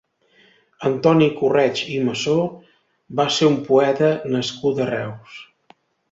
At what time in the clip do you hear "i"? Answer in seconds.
1.97-1.99